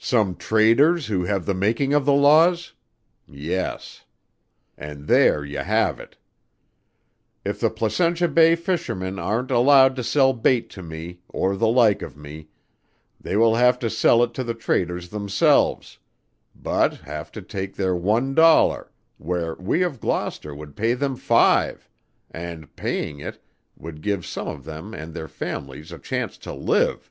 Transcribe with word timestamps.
Some 0.00 0.34
traders 0.34 1.08
who 1.08 1.24
have 1.26 1.44
the 1.44 1.52
making 1.52 1.92
of 1.92 2.06
the 2.06 2.12
laws? 2.14 2.72
Yes. 3.26 4.06
And 4.78 5.06
there 5.06 5.44
you 5.44 5.58
have 5.58 6.00
it. 6.00 6.16
If 7.44 7.60
the 7.60 7.68
Placentia 7.68 8.28
Bay 8.28 8.56
fishermen 8.56 9.18
aren't 9.18 9.50
allowed 9.50 9.94
to 9.96 10.02
sell 10.02 10.32
bait 10.32 10.70
to 10.70 10.82
me, 10.82 11.20
or 11.28 11.54
the 11.54 11.68
like 11.68 12.00
of 12.00 12.16
me, 12.16 12.48
they 13.20 13.36
will 13.36 13.56
have 13.56 13.78
to 13.80 13.90
sell 13.90 14.22
it 14.22 14.32
to 14.32 14.42
the 14.42 14.54
traders 14.54 15.10
themselves, 15.10 15.98
but 16.56 16.94
have 17.02 17.30
to 17.32 17.42
take 17.42 17.76
their 17.76 17.94
one 17.94 18.34
dollar, 18.34 18.90
where 19.18 19.54
we 19.56 19.82
of 19.82 20.00
Gloucester 20.00 20.54
would 20.54 20.76
pay 20.76 20.94
them 20.94 21.14
five, 21.14 21.90
and, 22.30 22.74
paying 22.74 23.18
it, 23.20 23.44
would 23.76 24.00
give 24.00 24.24
some 24.24 24.48
of 24.48 24.64
them 24.64 24.94
and 24.94 25.12
their 25.12 25.28
families 25.28 25.92
a 25.92 25.98
chance 25.98 26.38
to 26.38 26.54
live." 26.54 27.10